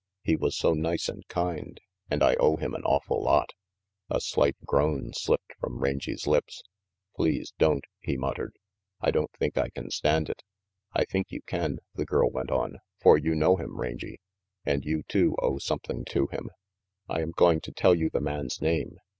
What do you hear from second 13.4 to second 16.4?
him, Rangy. And you, too, owe something to 408